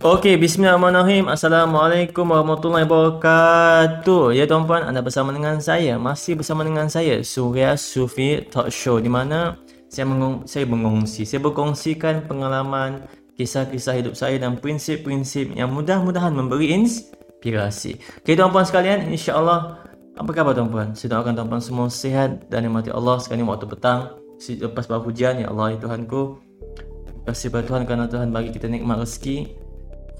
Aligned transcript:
Okey, 0.00 0.40
bismillahirrahmanirrahim. 0.40 1.28
Assalamualaikum 1.28 2.24
warahmatullahi 2.24 2.88
wabarakatuh. 2.88 4.32
Ya 4.32 4.48
tuan-puan, 4.48 4.80
anda 4.80 5.04
bersama 5.04 5.28
dengan 5.28 5.60
saya, 5.60 6.00
masih 6.00 6.40
bersama 6.40 6.64
dengan 6.64 6.88
saya, 6.88 7.20
Surya 7.20 7.76
Sufi 7.76 8.40
Talk 8.48 8.72
Show 8.72 8.96
di 8.96 9.12
mana 9.12 9.60
saya 9.92 10.08
mengong 10.08 10.48
saya 10.48 10.64
mengongsi, 10.64 11.28
saya 11.28 11.44
berkongsikan 11.44 12.24
pengalaman, 12.24 13.04
kisah-kisah 13.36 14.00
hidup 14.00 14.16
saya 14.16 14.40
dan 14.40 14.56
prinsip-prinsip 14.56 15.52
yang 15.52 15.68
mudah-mudahan 15.68 16.32
memberi 16.32 16.72
inspirasi. 16.72 18.00
Okey 18.24 18.40
tuan-puan 18.40 18.64
sekalian, 18.64 19.04
insya-Allah 19.12 19.84
apa 20.16 20.30
khabar 20.32 20.56
tuan-puan? 20.56 20.96
Saya 20.96 21.20
doakan 21.20 21.44
tuan-puan 21.44 21.60
semua 21.60 21.92
sihat 21.92 22.48
dan 22.48 22.64
dimati 22.64 22.88
Allah 22.88 23.20
sekarang 23.20 23.52
waktu 23.52 23.68
petang. 23.68 24.16
Lepas 24.40 24.88
hujan, 24.88 25.44
ya 25.44 25.52
Allah, 25.52 25.76
ya 25.76 25.78
Tuhanku. 25.84 26.40
Terima 26.72 27.36
kasih 27.36 27.52
kepada 27.52 27.64
Tuhan 27.68 27.82
kerana 27.84 28.04
Tuhan 28.08 28.32
bagi 28.32 28.48
kita 28.48 28.64
nikmat 28.64 29.04
rezeki 29.04 29.68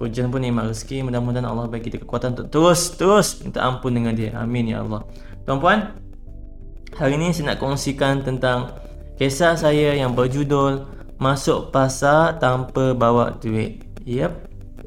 Hujan 0.01 0.33
pun 0.33 0.41
nikmat 0.41 0.73
rezeki. 0.73 1.05
Mudah-mudahan 1.05 1.45
Allah 1.45 1.69
bagi 1.69 1.93
kita 1.93 2.01
kekuatan 2.01 2.33
untuk 2.33 2.49
terus 2.49 2.97
Terus 2.97 3.45
minta 3.45 3.61
ampun 3.61 3.93
dengan 3.93 4.17
dia. 4.17 4.33
Amin 4.33 4.73
ya 4.73 4.81
Allah. 4.81 5.05
Tuan-puan 5.45 5.93
Hari 6.97 7.21
ini 7.21 7.37
saya 7.37 7.53
nak 7.53 7.61
kongsikan 7.61 8.25
tentang 8.25 8.73
Kisah 9.21 9.61
saya 9.61 9.93
yang 9.93 10.17
berjudul 10.17 10.89
Masuk 11.21 11.69
pasar 11.69 12.41
tanpa 12.41 12.97
bawa 12.97 13.37
duit. 13.45 13.85
Yep. 14.09 14.33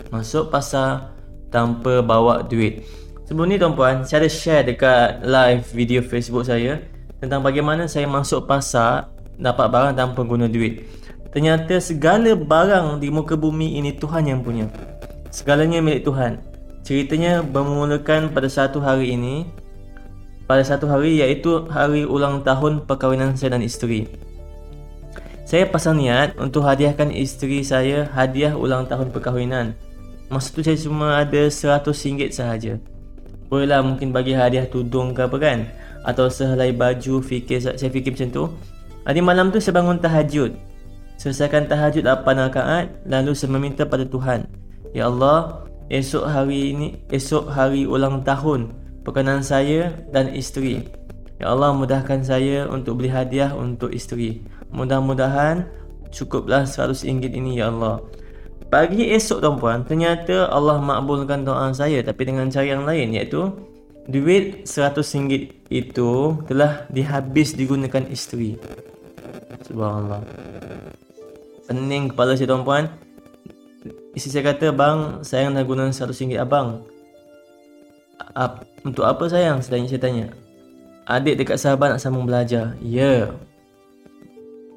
Masuk 0.10 0.50
pasar 0.50 1.14
tanpa 1.54 2.02
bawa 2.02 2.42
duit. 2.42 2.82
Sebelum 3.30 3.54
ni 3.54 3.62
tuan-puan 3.62 4.02
Saya 4.10 4.26
ada 4.26 4.30
share 4.34 4.66
dekat 4.66 5.22
live 5.22 5.62
video 5.78 6.02
Facebook 6.02 6.50
saya 6.50 6.82
Tentang 7.22 7.46
bagaimana 7.46 7.86
saya 7.86 8.10
masuk 8.10 8.50
pasar 8.50 9.14
Dapat 9.38 9.70
barang 9.70 9.94
tanpa 9.94 10.26
guna 10.26 10.50
duit. 10.50 10.90
Ternyata 11.30 11.78
segala 11.82 12.34
barang 12.34 12.98
di 12.98 13.14
muka 13.14 13.38
bumi 13.38 13.78
ini 13.78 13.94
Tuhan 13.98 14.26
yang 14.30 14.46
punya 14.46 14.70
Segalanya 15.34 15.82
milik 15.82 16.06
Tuhan. 16.06 16.38
Ceritanya 16.86 17.42
bermulakan 17.42 18.30
pada 18.38 18.46
satu 18.46 18.78
hari 18.78 19.18
ini. 19.18 19.50
Pada 20.46 20.62
satu 20.62 20.86
hari 20.86 21.18
iaitu 21.18 21.66
hari 21.74 22.06
ulang 22.06 22.46
tahun 22.46 22.86
perkahwinan 22.86 23.34
saya 23.34 23.58
dan 23.58 23.66
isteri. 23.66 24.06
Saya 25.50 25.66
pasang 25.66 25.98
niat 25.98 26.38
untuk 26.38 26.62
hadiahkan 26.62 27.10
isteri 27.10 27.66
saya 27.66 28.06
hadiah 28.14 28.54
ulang 28.54 28.86
tahun 28.86 29.10
perkahwinan. 29.10 29.74
Masa 30.30 30.54
tu 30.54 30.62
saya 30.62 30.78
cuma 30.78 31.18
ada 31.18 31.50
RM100 31.50 32.30
sahaja. 32.30 32.78
Bolehlah 33.50 33.82
mungkin 33.82 34.14
bagi 34.14 34.38
hadiah 34.38 34.70
tudung 34.70 35.18
ke 35.18 35.26
apa 35.26 35.38
kan? 35.42 35.66
Atau 36.06 36.30
sehelai 36.30 36.78
baju 36.78 37.26
fikir 37.26 37.58
saya 37.58 37.90
fikir 37.90 38.14
macam 38.14 38.30
tu. 38.30 38.44
Hari 39.10 39.22
malam 39.26 39.50
tu 39.50 39.58
saya 39.58 39.82
bangun 39.82 39.98
tahajud. 39.98 40.54
Selesaikan 41.18 41.66
tahajud 41.66 42.06
8 42.06 42.22
rakaat 42.22 42.86
lalu 43.10 43.34
saya 43.34 43.50
meminta 43.50 43.82
pada 43.90 44.06
Tuhan 44.06 44.62
Ya 44.94 45.10
Allah, 45.10 45.66
esok 45.90 46.30
hari 46.30 46.70
ini 46.70 46.88
esok 47.10 47.50
hari 47.50 47.90
ulang 47.90 48.22
tahun 48.22 48.78
perkenalan 49.02 49.42
saya 49.42 49.90
dan 50.14 50.30
isteri. 50.38 50.86
Ya 51.42 51.50
Allah, 51.50 51.74
mudahkan 51.74 52.22
saya 52.22 52.70
untuk 52.70 53.02
beli 53.02 53.10
hadiah 53.10 53.58
untuk 53.58 53.90
isteri. 53.90 54.46
Mudah-mudahan 54.70 55.66
cukuplah 56.14 56.70
RM100 56.70 57.10
ini 57.10 57.58
ya 57.58 57.74
Allah. 57.74 58.06
Pagi 58.70 59.10
esok 59.10 59.42
tuan-puan, 59.42 59.82
ternyata 59.82 60.46
Allah 60.54 60.78
makbulkan 60.78 61.42
doa 61.42 61.74
saya 61.74 62.06
tapi 62.06 62.30
dengan 62.30 62.54
cara 62.54 62.78
yang 62.78 62.86
lain 62.86 63.18
iaitu 63.18 63.50
duit 64.06 64.70
RM100 64.70 65.74
itu 65.74 66.38
telah 66.46 66.86
dihabis 66.94 67.58
digunakan 67.58 68.06
isteri. 68.14 68.62
Subhanallah. 69.66 70.22
Pening 71.66 72.14
kepala 72.14 72.38
saya 72.38 72.54
tuan-puan. 72.54 73.03
Isteri 74.16 74.32
saya 74.32 74.44
kata, 74.54 74.72
bang, 74.72 75.00
sayang 75.26 75.58
dah 75.58 75.64
guna 75.66 75.90
RM100 75.92 76.40
abang. 76.40 76.84
Ap, 78.38 78.64
untuk 78.88 79.04
apa 79.04 79.28
sayang? 79.28 79.60
Sedangnya 79.60 79.92
saya 79.92 80.02
tanya. 80.02 80.26
Adik 81.04 81.44
dekat 81.44 81.60
sahabat 81.60 81.96
nak 81.96 82.02
sambung 82.02 82.24
belajar. 82.24 82.80
Ya. 82.80 83.04
Yeah. 83.04 83.26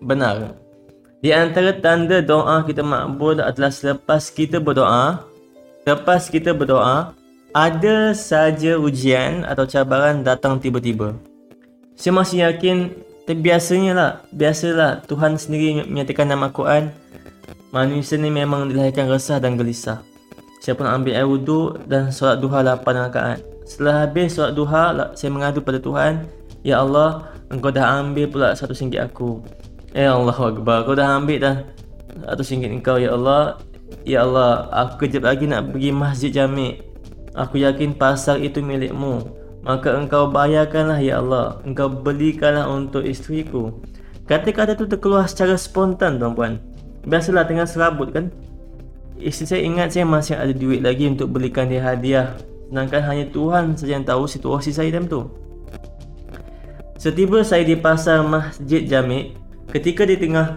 Benar. 0.02 0.58
Di 1.24 1.32
antara 1.32 1.72
tanda 1.72 2.20
doa 2.20 2.62
kita 2.66 2.84
makbul 2.84 3.40
adalah 3.40 3.72
selepas 3.72 4.28
kita 4.28 4.60
berdoa, 4.60 5.24
selepas 5.86 6.28
kita 6.28 6.52
berdoa, 6.52 7.16
ada 7.56 8.12
saja 8.12 8.76
ujian 8.76 9.46
atau 9.48 9.64
cabaran 9.64 10.20
datang 10.20 10.60
tiba-tiba. 10.60 11.16
Saya 11.96 12.12
masih 12.12 12.44
yakin, 12.44 12.92
biasanya 13.24 13.92
lah, 13.96 14.10
biasalah 14.28 15.08
Tuhan 15.08 15.40
sendiri 15.40 15.88
menyatakan 15.88 16.28
nama 16.28 16.52
Quran, 16.52 16.92
Manusia 17.74 18.16
ni 18.16 18.32
memang 18.32 18.70
dilahirkan 18.70 19.10
resah 19.10 19.42
dan 19.42 19.58
gelisah. 19.58 20.00
Saya 20.62 20.74
pun 20.74 20.88
ambil 20.88 21.14
air 21.14 21.28
wuduk 21.28 21.84
dan 21.86 22.10
solat 22.10 22.42
duha 22.42 22.64
8 22.64 22.82
rakaat. 22.82 23.38
Setelah 23.66 24.06
habis 24.06 24.34
solat 24.34 24.52
duha, 24.54 25.14
saya 25.14 25.30
mengadu 25.30 25.62
pada 25.62 25.78
Tuhan, 25.78 26.26
Ya 26.66 26.82
Allah, 26.82 27.30
engkau 27.54 27.70
dah 27.70 28.02
ambil 28.02 28.26
pula 28.26 28.50
satu 28.54 28.74
singgit 28.74 28.98
aku. 28.98 29.38
Ya 29.94 30.12
Allah 30.12 30.34
Akbar, 30.34 30.84
kau 30.84 30.92
dah 30.92 31.16
ambil 31.16 31.38
dah 31.38 31.56
satu 32.26 32.42
singgit 32.42 32.68
engkau, 32.68 32.98
Ya 32.98 33.14
Allah. 33.14 33.62
Ya 34.02 34.26
Allah, 34.26 34.66
aku 34.74 35.06
kejap 35.06 35.24
lagi 35.24 35.46
nak 35.46 35.70
pergi 35.70 35.90
masjid 35.94 36.30
jamik. 36.34 36.82
Aku 37.32 37.62
yakin 37.62 37.94
pasar 37.94 38.42
itu 38.42 38.58
milikmu. 38.60 39.24
Maka 39.62 39.94
engkau 39.94 40.28
bayarkanlah, 40.28 40.98
Ya 40.98 41.22
Allah. 41.22 41.62
Engkau 41.62 41.86
belikanlah 41.88 42.66
untuk 42.66 43.06
isteriku. 43.06 43.78
Kata-kata 44.26 44.74
itu 44.74 44.90
terkeluar 44.90 45.30
secara 45.30 45.54
spontan, 45.54 46.18
tuan-puan. 46.18 46.58
Biasalah 47.06 47.46
tengah 47.46 47.66
serabut 47.70 48.10
kan? 48.10 48.34
Isteri 49.16 49.46
saya 49.46 49.62
ingat 49.62 49.88
saya 49.94 50.04
masih 50.04 50.34
ada 50.36 50.52
duit 50.52 50.82
lagi 50.82 51.06
untuk 51.06 51.30
belikan 51.32 51.70
dia 51.70 51.80
hadiah. 51.80 52.34
Sedangkan 52.66 53.02
hanya 53.06 53.24
Tuhan 53.30 53.78
saja 53.78 53.94
yang 53.94 54.04
tahu 54.04 54.26
situasi 54.26 54.74
saya 54.74 54.90
dalam 54.90 55.06
tu. 55.06 55.30
Setiba 56.98 57.46
saya 57.46 57.62
di 57.62 57.76
pasar 57.76 58.24
Masjid 58.24 58.82
Jamik 58.88 59.36
Ketika 59.68 60.08
di 60.08 60.16
tengah 60.16 60.56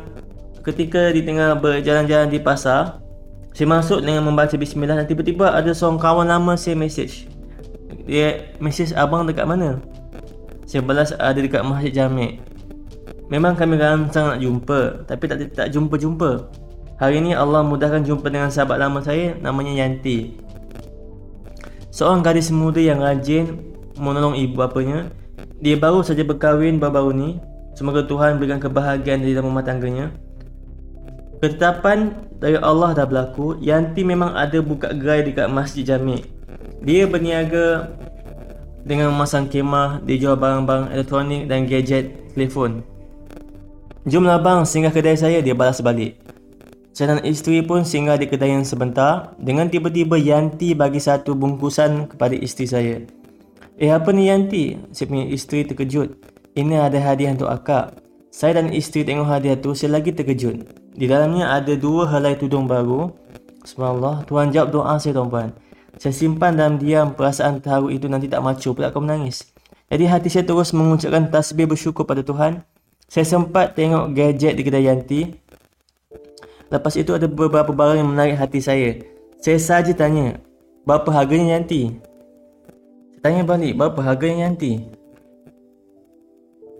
Ketika 0.63 1.11
di 1.11 1.19
tengah 1.19 1.59
berjalan-jalan 1.59 2.31
di 2.31 2.39
pasar 2.39 3.03
Saya 3.51 3.67
masuk 3.67 3.99
dengan 3.99 4.23
membaca 4.23 4.55
bismillah 4.55 5.03
Dan 5.03 5.05
tiba-tiba 5.05 5.51
ada 5.51 5.75
seorang 5.75 5.99
kawan 5.99 6.31
lama 6.31 6.55
saya 6.55 6.79
message. 6.79 7.27
Dia 8.07 8.55
message 8.63 8.95
abang 8.95 9.27
dekat 9.27 9.43
mana? 9.43 9.83
Saya 10.63 10.79
balas 10.79 11.11
ada 11.11 11.37
dekat 11.37 11.59
Masjid 11.61 11.91
Jamik 11.91 12.39
Memang 13.29 13.53
kami 13.53 13.77
rancang 13.77 14.33
nak 14.33 14.39
jumpa 14.41 15.05
Tapi 15.05 15.23
tak 15.29 15.37
tak 15.53 15.67
jumpa-jumpa. 15.69 16.49
Hari 16.97 17.21
ini 17.21 17.31
Allah 17.37 17.61
mudahkan 17.61 18.01
jumpa 18.01 18.25
dengan 18.27 18.49
sahabat 18.49 18.81
lama 18.81 18.99
saya 19.05 19.37
Namanya 19.37 19.85
Yanti. 19.85 20.35
Seorang 21.93 22.25
gadis 22.25 22.49
muda 22.49 22.81
yang 22.81 22.99
rajin 22.99 23.61
Menolong 24.01 24.33
ibu 24.33 24.57
bapanya. 24.57 25.13
Dia 25.61 25.77
baru 25.77 26.01
saja 26.01 26.25
berkahwin 26.25 26.81
baru-baru 26.81 27.11
ni. 27.13 27.29
Semoga 27.75 28.03
Tuhan 28.03 28.39
berikan 28.39 28.59
kebahagiaan 28.59 29.23
di 29.23 29.35
dalam 29.35 29.51
rumah 29.51 29.63
tangganya. 29.63 30.11
Ketetapan 31.39 32.15
dari 32.39 32.55
Allah 32.59 32.95
dah 32.95 33.07
berlaku. 33.07 33.59
Yanti 33.59 34.03
memang 34.03 34.35
ada 34.35 34.59
buka 34.59 34.91
gerai 34.91 35.23
dekat 35.23 35.47
Masjid 35.47 35.87
Jamik 35.87 36.27
Dia 36.83 37.07
berniaga 37.07 37.95
dengan 38.83 39.15
memasang 39.15 39.47
kemah 39.47 40.03
Dia 40.03 40.19
jual 40.19 40.35
barang-barang 40.35 40.91
elektronik 40.91 41.47
dan 41.47 41.63
gadget 41.63 42.11
telefon 42.35 42.83
Jomlah 44.09 44.41
bang 44.41 44.65
singgah 44.65 44.89
kedai 44.89 45.13
saya 45.13 45.37
dia 45.37 45.53
balas 45.53 45.85
balik. 45.85 46.17
Saya 46.97 47.13
dan 47.13 47.21
isteri 47.29 47.61
pun 47.61 47.85
singgah 47.85 48.17
di 48.17 48.25
kedai 48.25 48.57
yang 48.57 48.65
sebentar 48.65 49.37
dengan 49.37 49.69
tiba-tiba 49.69 50.17
Yanti 50.17 50.73
bagi 50.73 50.97
satu 50.97 51.37
bungkusan 51.37 52.09
kepada 52.09 52.33
isteri 52.33 52.65
saya. 52.65 52.95
Eh 53.77 53.93
apa 53.93 54.09
ni 54.09 54.33
Yanti? 54.33 54.81
Saya 54.89 55.13
punya 55.13 55.29
isteri 55.29 55.61
terkejut. 55.61 56.25
Ini 56.57 56.89
ada 56.89 56.97
hadiah 56.97 57.37
untuk 57.37 57.53
akak. 57.53 58.01
Saya 58.33 58.57
dan 58.57 58.73
isteri 58.73 59.05
tengok 59.05 59.29
hadiah 59.29 59.61
tu 59.61 59.77
saya 59.77 60.01
lagi 60.01 60.09
terkejut. 60.09 60.57
Di 60.97 61.05
dalamnya 61.05 61.53
ada 61.53 61.77
dua 61.77 62.09
helai 62.09 62.33
tudung 62.33 62.65
baru. 62.65 63.13
Subhanallah, 63.61 64.25
Tuhan 64.25 64.49
jawab 64.49 64.73
doa 64.73 64.97
saya 64.97 65.21
tuan-tuan. 65.21 65.53
Saya 66.01 66.17
simpan 66.17 66.57
dalam 66.57 66.81
diam 66.81 67.13
perasaan 67.13 67.61
terharu 67.61 67.93
itu 67.93 68.09
nanti 68.09 68.25
tak 68.25 68.41
macu 68.41 68.73
pula 68.73 68.89
kau 68.89 69.05
menangis. 69.05 69.53
Jadi 69.93 70.09
hati 70.09 70.33
saya 70.33 70.49
terus 70.49 70.73
mengucapkan 70.73 71.29
tasbih 71.29 71.69
bersyukur 71.69 72.09
pada 72.09 72.25
Tuhan. 72.25 72.65
Saya 73.09 73.25
sempat 73.25 73.73
tengok 73.73 74.13
gadget 74.13 74.53
di 74.53 74.61
kedai 74.61 74.85
Yanti. 74.85 75.33
Lepas 76.69 76.93
itu 76.93 77.17
ada 77.17 77.25
beberapa 77.25 77.73
barang 77.73 77.97
yang 78.05 78.09
menarik 78.13 78.37
hati 78.37 78.61
saya. 78.61 79.01
Saya 79.41 79.57
saja 79.57 79.89
tanya, 79.97 80.37
berapa 80.85 81.09
harganya 81.09 81.57
Yanti? 81.57 81.89
Saya 83.17 83.19
tanya 83.25 83.41
balik, 83.49 83.73
berapa 83.73 83.97
harganya 84.05 84.45
Yanti? 84.45 84.85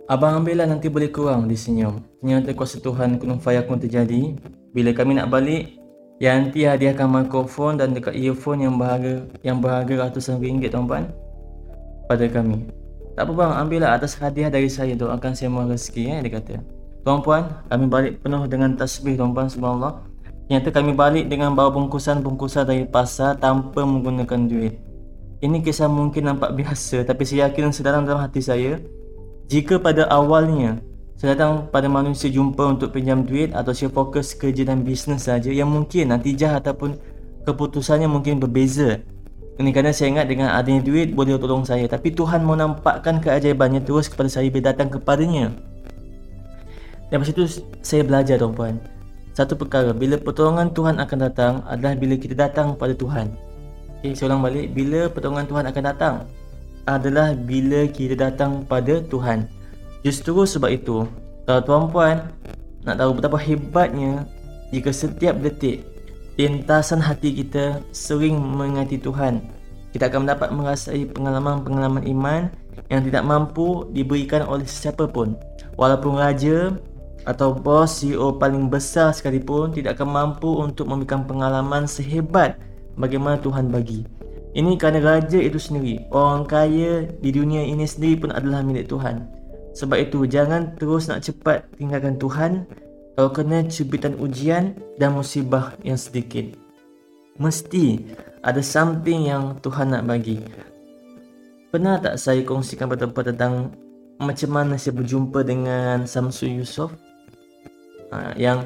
Abang 0.05 0.45
ambillah 0.45 0.69
nanti 0.69 0.85
boleh 0.85 1.09
kurang 1.09 1.49
di 1.49 1.57
senyum. 1.57 1.97
Ternyata 2.21 2.53
kuasa 2.53 2.77
Tuhan 2.77 3.17
kunung 3.17 3.41
fayakun 3.41 3.81
terjadi. 3.81 4.37
Bila 4.69 4.93
kami 4.93 5.17
nak 5.17 5.33
balik, 5.33 5.81
Yanti 6.21 6.61
hadiahkan 6.61 7.09
mikrofon 7.09 7.81
dan 7.81 7.97
dekat 7.97 8.13
earphone 8.13 8.69
yang 8.69 8.77
berharga 8.77 9.25
yang 9.41 9.57
berharga 9.57 10.09
ratusan 10.09 10.37
ringgit 10.37 10.77
tuan-puan 10.77 11.09
pada 12.05 12.25
kami. 12.29 12.78
Tak 13.19 13.27
apa 13.27 13.33
bang, 13.35 13.51
ambillah 13.51 13.91
atas 13.99 14.15
hadiah 14.15 14.47
dari 14.47 14.71
saya 14.71 14.95
Doakan 14.95 15.35
saya 15.35 15.51
mohon 15.51 15.75
rezeki 15.75 16.07
eh, 16.07 16.19
dia 16.23 16.39
kata 16.39 16.63
Tuan-puan, 17.03 17.51
kami 17.67 17.85
balik 17.91 18.13
penuh 18.23 18.47
dengan 18.47 18.79
tasbih 18.79 19.19
tuan-puan 19.19 19.51
subhanallah 19.51 20.07
Ternyata 20.47 20.71
kami 20.71 20.95
balik 20.95 21.27
dengan 21.27 21.51
bawa 21.51 21.67
bungkusan-bungkusan 21.75 22.63
dari 22.65 22.81
pasar 22.87 23.37
tanpa 23.37 23.85
menggunakan 23.85 24.49
duit. 24.49 24.81
Ini 25.45 25.61
kisah 25.61 25.85
mungkin 25.85 26.25
nampak 26.25 26.57
biasa 26.57 27.05
tapi 27.05 27.21
saya 27.21 27.51
yakin 27.51 27.69
sedalam 27.69 28.07
dalam 28.07 28.23
hati 28.25 28.41
saya 28.41 28.81
jika 29.45 29.77
pada 29.77 30.09
awalnya 30.09 30.81
saya 31.21 31.37
datang 31.37 31.69
pada 31.69 31.85
manusia 31.85 32.33
jumpa 32.33 32.65
untuk 32.65 32.97
pinjam 32.97 33.21
duit 33.27 33.53
atau 33.53 33.77
saya 33.77 33.93
fokus 33.93 34.33
kerja 34.33 34.65
dan 34.65 34.81
bisnes 34.81 35.29
saja 35.29 35.53
yang 35.53 35.69
mungkin 35.69 36.15
natijah 36.15 36.57
ataupun 36.57 36.97
keputusannya 37.45 38.09
mungkin 38.09 38.41
berbeza. 38.41 39.05
Kerana 39.59 39.91
saya 39.91 40.15
ingat 40.15 40.31
dengan 40.31 40.55
adanya 40.55 40.79
duit 40.79 41.11
boleh 41.11 41.35
tolong 41.35 41.67
saya 41.67 41.83
tapi 41.83 42.15
Tuhan 42.15 42.47
mau 42.47 42.55
nampakkan 42.55 43.19
keajaibannya 43.19 43.83
terus 43.83 44.07
kepada 44.07 44.31
saya 44.31 44.47
bila 44.47 44.71
datang 44.71 44.87
kepadanya. 44.87 45.51
Dan 47.11 47.19
masa 47.19 47.35
itu 47.35 47.43
saya 47.83 48.07
belajar 48.07 48.39
tuan-puan. 48.39 48.79
Satu 49.35 49.59
perkara, 49.59 49.91
bila 49.91 50.15
pertolongan 50.15 50.71
Tuhan 50.71 50.95
akan 51.03 51.17
datang 51.19 51.53
adalah 51.67 51.91
bila 51.99 52.15
kita 52.15 52.39
datang 52.39 52.79
pada 52.79 52.95
Tuhan. 52.95 53.35
Okay, 53.99 54.15
saya 54.15 54.31
ulang 54.31 54.47
balik, 54.47 54.71
bila 54.71 55.11
pertolongan 55.11 55.47
Tuhan 55.51 55.65
akan 55.67 55.83
datang 55.83 56.15
adalah 56.87 57.27
bila 57.35 57.83
kita 57.91 58.15
datang 58.15 58.63
pada 58.63 59.03
Tuhan. 59.11 59.43
Justru 60.07 60.39
sebab 60.47 60.71
itu, 60.71 61.03
kalau 61.43 61.61
tuan-puan 61.67 62.31
nak 62.87 62.95
tahu 62.95 63.11
betapa 63.19 63.35
hebatnya 63.35 64.23
jika 64.71 64.95
setiap 64.95 65.35
detik 65.43 65.83
lintasan 66.39 67.03
hati 67.03 67.35
kita 67.35 67.83
sering 67.91 68.39
mengingati 68.39 68.95
Tuhan, 68.95 69.43
kita 69.91 70.07
akan 70.07 70.23
mendapat 70.23 70.49
merasai 70.55 71.03
pengalaman-pengalaman 71.11 72.07
iman 72.15 72.47
yang 72.87 73.03
tidak 73.03 73.27
mampu 73.27 73.83
diberikan 73.91 74.47
oleh 74.47 74.63
sesiapa 74.63 75.11
pun. 75.11 75.35
Walaupun 75.75 76.15
raja, 76.15 76.79
atau 77.27 77.51
bos 77.51 77.99
CEO 77.99 78.39
paling 78.39 78.71
besar 78.71 79.11
sekalipun 79.11 79.75
tidak 79.75 79.99
akan 79.99 80.09
mampu 80.15 80.47
untuk 80.47 80.87
memberikan 80.87 81.27
pengalaman 81.27 81.83
sehebat 81.83 82.55
bagaimana 82.95 83.35
Tuhan 83.43 83.67
bagi. 83.67 84.07
Ini 84.55 84.79
kerana 84.79 85.03
raja 85.03 85.37
itu 85.37 85.59
sendiri, 85.59 86.07
orang 86.09 86.47
kaya 86.47 87.05
di 87.19 87.29
dunia 87.35 87.67
ini 87.67 87.83
sendiri 87.83 88.23
pun 88.23 88.31
adalah 88.31 88.63
milik 88.63 88.87
Tuhan. 88.87 89.27
Sebab 89.75 89.99
itu 89.99 90.25
jangan 90.25 90.73
terus 90.79 91.11
nak 91.11 91.21
cepat 91.21 91.67
tinggalkan 91.75 92.15
Tuhan 92.17 92.65
kalau 93.19 93.35
kena 93.35 93.67
cubitan 93.67 94.15
ujian 94.15 94.79
dan 94.95 95.11
musibah 95.11 95.75
yang 95.83 95.99
sedikit. 95.99 96.55
Mesti 97.35 98.15
ada 98.39 98.63
something 98.63 99.27
yang 99.27 99.59
Tuhan 99.59 99.91
nak 99.91 100.07
bagi. 100.07 100.39
Pernah 101.67 101.99
tak 101.99 102.15
saya 102.15 102.39
kongsikan 102.47 102.87
pada 102.87 103.11
tentang 103.11 103.75
macam 104.23 104.49
mana 104.55 104.79
saya 104.79 104.95
berjumpa 104.95 105.43
dengan 105.43 106.07
Samsul 106.07 106.63
Yusof? 106.63 106.95
ha, 108.11 108.33
yang 108.35 108.65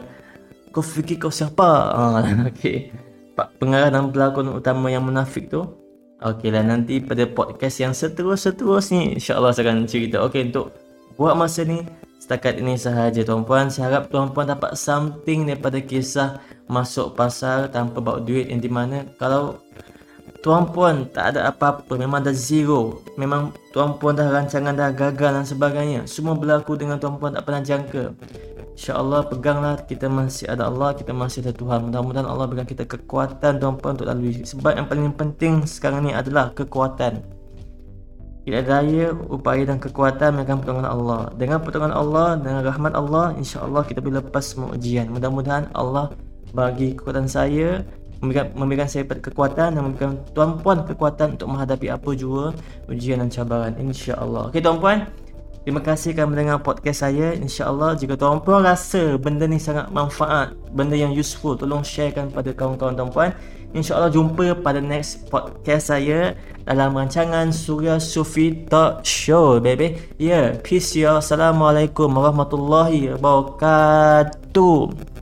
kau 0.74 0.82
fikir 0.82 1.20
kau 1.20 1.32
siapa 1.32 1.70
ha, 1.94 2.24
okey 2.52 2.90
pak 3.34 3.50
pengarah 3.58 3.90
dan 3.90 4.10
pelakon 4.10 4.54
utama 4.58 4.90
yang 4.90 5.06
munafik 5.06 5.50
tu 5.50 5.66
okey 6.24 6.50
lah 6.54 6.64
nanti 6.66 7.02
pada 7.02 7.28
podcast 7.30 7.82
yang 7.82 7.94
seterus-seterus 7.94 8.94
ni 8.94 9.18
insyaallah 9.18 9.54
saya 9.54 9.70
akan 9.70 9.86
cerita 9.90 10.22
okey 10.26 10.54
untuk 10.54 10.74
buat 11.18 11.38
masa 11.38 11.66
ni 11.66 11.86
setakat 12.24 12.56
ini 12.64 12.80
sahaja 12.80 13.20
tuan-puan. 13.28 13.68
Saya 13.68 13.92
harap 13.92 14.08
tuan-puan 14.08 14.48
dapat 14.48 14.80
something 14.80 15.44
daripada 15.44 15.84
kisah 15.84 16.40
masuk 16.72 17.20
pasar 17.20 17.68
tanpa 17.68 18.00
bawa 18.00 18.24
duit 18.24 18.48
yang 18.48 18.64
di 18.64 18.72
mana. 18.72 19.04
Kalau 19.20 19.60
tuan-puan 20.40 21.12
tak 21.12 21.36
ada 21.36 21.52
apa-apa 21.52 22.00
memang 22.00 22.24
dah 22.24 22.32
zero. 22.32 23.04
Memang 23.20 23.52
tuan-puan 23.76 24.16
dah 24.16 24.32
rancangan 24.32 24.72
dah 24.72 24.96
gagal 24.96 25.36
dan 25.36 25.44
sebagainya. 25.44 26.08
Semua 26.08 26.40
berlaku 26.40 26.80
dengan 26.80 26.96
tuan-puan 26.96 27.36
tak 27.36 27.44
pernah 27.44 27.60
jangka. 27.60 28.16
InsyaAllah 28.72 29.28
peganglah. 29.28 29.76
Kita 29.84 30.08
masih 30.08 30.48
ada 30.48 30.72
Allah 30.72 30.96
Kita 30.96 31.12
masih 31.12 31.44
ada 31.44 31.52
Tuhan. 31.52 31.92
Mudah-mudahan 31.92 32.24
Allah 32.24 32.48
berikan 32.48 32.72
kita 32.72 32.88
kekuatan 32.88 33.60
tuan 33.60 33.76
untuk 33.76 34.08
lalui. 34.08 34.48
Sebab 34.48 34.72
yang 34.80 34.88
paling 34.88 35.12
penting 35.12 35.68
sekarang 35.68 36.08
ni 36.08 36.16
adalah 36.16 36.56
kekuatan 36.56 37.43
Tidak 38.44 38.64
daya, 38.68 39.16
upaya 39.32 39.64
dan 39.64 39.80
kekuatan 39.80 40.36
Mereka 40.36 40.60
pertolongan 40.60 40.90
Allah 40.92 41.22
Dengan 41.40 41.64
pertolongan 41.64 41.96
Allah, 41.96 42.28
dengan 42.36 42.62
rahmat 42.68 42.92
Allah 42.92 43.26
InsyaAllah 43.40 43.84
kita 43.88 44.04
boleh 44.04 44.20
lepas 44.20 44.44
semua 44.44 44.76
ujian 44.76 45.08
Mudah-mudahan 45.08 45.72
Allah 45.72 46.12
bagi 46.54 46.94
kekuatan 46.94 47.26
saya 47.26 47.82
memberikan, 48.24 48.56
memberikan 48.56 48.88
saya 48.88 49.04
kekuatan 49.04 49.76
dan 49.76 49.82
memberikan 49.84 50.16
tuan 50.32 50.56
puan 50.64 50.88
kekuatan 50.88 51.36
untuk 51.36 51.50
menghadapi 51.52 51.92
apa 51.92 52.10
jua 52.16 52.56
ujian 52.88 53.20
dan 53.20 53.28
cabaran 53.28 53.76
insya-Allah. 53.76 54.48
Okey 54.54 54.64
tuan-puan, 54.64 55.12
Terima 55.64 55.80
kasih 55.80 56.12
kerana 56.12 56.28
mendengar 56.28 56.60
podcast 56.60 57.08
saya. 57.08 57.40
InsyaAllah 57.40 57.96
jika 57.96 58.20
tuan 58.20 58.44
puan 58.44 58.68
rasa 58.68 59.16
benda 59.16 59.48
ni 59.48 59.56
sangat 59.56 59.88
manfaat, 59.96 60.52
benda 60.76 60.92
yang 60.92 61.16
useful, 61.16 61.56
tolong 61.56 61.88
sharekan 61.88 62.28
pada 62.28 62.52
kawan-kawan 62.52 63.00
tuan 63.00 63.12
puan. 63.16 63.30
InsyaAllah 63.74 64.14
jumpa 64.14 64.62
pada 64.62 64.78
next 64.78 65.34
podcast 65.34 65.90
saya 65.90 66.38
dalam 66.62 66.94
rancangan 66.94 67.50
Surya 67.50 67.98
Sufi 67.98 68.70
Talk 68.70 69.02
Show, 69.02 69.58
baby. 69.58 69.98
Yeah, 70.22 70.62
peace 70.62 70.94
ya. 70.94 71.18
Assalamualaikum 71.18 72.14
warahmatullahi 72.14 73.18
wabarakatuh. 73.18 75.13